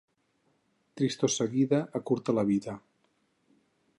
Tristor 1.01 1.33
seguida 1.33 1.83
acurta 2.01 2.37
la 2.39 2.47
vida. 2.51 2.75